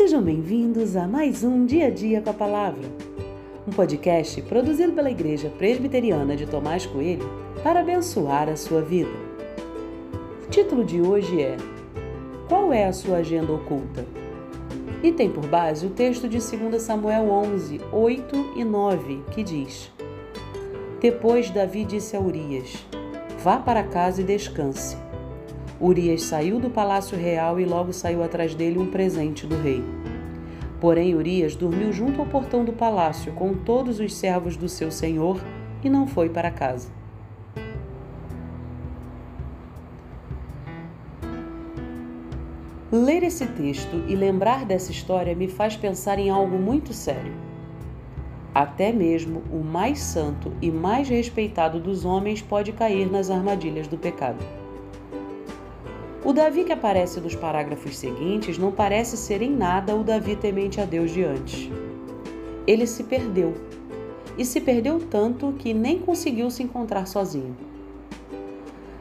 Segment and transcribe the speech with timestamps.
[0.00, 2.88] Sejam bem-vindos a mais um Dia a Dia com a Palavra,
[3.68, 7.28] um podcast produzido pela Igreja Presbiteriana de Tomás Coelho
[7.62, 9.10] para abençoar a sua vida.
[10.42, 11.58] O título de hoje é
[12.48, 14.06] Qual é a sua agenda oculta?
[15.02, 19.92] E tem por base o texto de 2 Samuel 11, 8 e 9, que diz:
[20.98, 22.72] Depois Davi disse a Urias:
[23.44, 24.96] Vá para casa e descanse
[25.80, 29.82] Urias saiu do palácio real e logo saiu atrás dele um presente do rei.
[30.78, 35.40] Porém, Urias dormiu junto ao portão do palácio com todos os servos do seu senhor
[35.82, 36.90] e não foi para casa.
[42.92, 47.32] Ler esse texto e lembrar dessa história me faz pensar em algo muito sério.
[48.54, 53.96] Até mesmo o mais santo e mais respeitado dos homens pode cair nas armadilhas do
[53.96, 54.44] pecado.
[56.22, 60.78] O Davi que aparece nos parágrafos seguintes não parece ser em nada o Davi temente
[60.78, 61.70] a Deus de antes.
[62.66, 63.54] Ele se perdeu.
[64.36, 67.56] E se perdeu tanto que nem conseguiu se encontrar sozinho.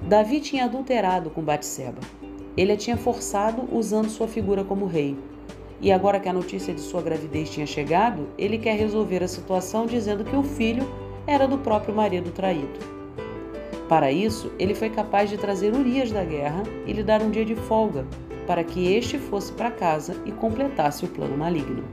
[0.00, 1.98] Davi tinha adulterado com Batseba.
[2.56, 5.16] Ele a tinha forçado usando sua figura como rei.
[5.80, 9.86] E agora que a notícia de sua gravidez tinha chegado, ele quer resolver a situação
[9.86, 10.88] dizendo que o filho
[11.26, 12.97] era do próprio marido traído.
[13.88, 17.44] Para isso, ele foi capaz de trazer Urias da guerra e lhe dar um dia
[17.44, 18.04] de folga,
[18.46, 21.84] para que este fosse para casa e completasse o plano maligno.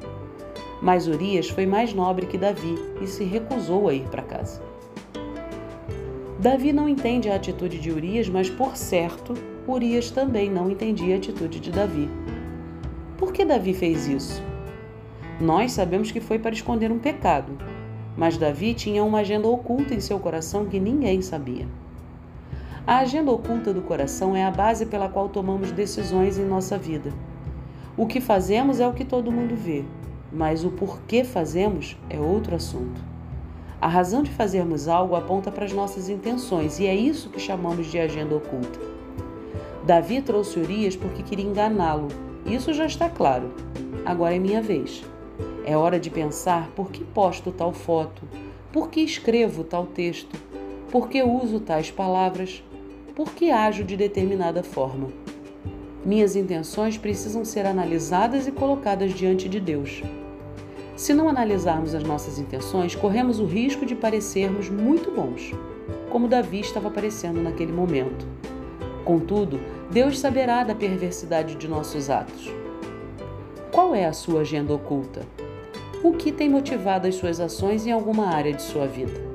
[0.81, 4.61] Mas Urias foi mais nobre que Davi e se recusou a ir para casa.
[6.37, 9.33] Davi não entende a atitude de Urias, mas por certo,
[9.65, 12.09] Urias também não entendia a atitude de Davi.
[13.17, 14.43] Por que Davi fez isso?
[15.39, 17.57] Nós sabemos que foi para esconder um pecado,
[18.17, 21.65] mas Davi tinha uma agenda oculta em seu coração que ninguém sabia.
[22.87, 27.11] A agenda oculta do coração é a base pela qual tomamos decisões em nossa vida.
[27.97, 29.83] O que fazemos é o que todo mundo vê,
[30.31, 33.01] mas o porquê fazemos é outro assunto.
[33.81, 37.87] A razão de fazermos algo aponta para as nossas intenções e é isso que chamamos
[37.87, 38.79] de agenda oculta.
[39.83, 42.09] Davi trouxe Urias porque queria enganá-lo.
[42.45, 43.51] Isso já está claro.
[44.05, 45.03] Agora é minha vez.
[45.65, 48.21] É hora de pensar por que posto tal foto,
[48.71, 50.39] por que escrevo tal texto,
[50.91, 52.63] por que uso tais palavras,
[53.15, 55.07] por que ajo de determinada forma.
[56.05, 60.03] Minhas intenções precisam ser analisadas e colocadas diante de Deus.
[60.97, 65.51] Se não analisarmos as nossas intenções, corremos o risco de parecermos muito bons,
[66.09, 68.27] como Davi estava parecendo naquele momento.
[69.05, 69.59] Contudo,
[69.89, 72.51] Deus saberá da perversidade de nossos atos.
[73.71, 75.21] Qual é a sua agenda oculta?
[76.03, 79.34] O que tem motivado as suas ações em alguma área de sua vida?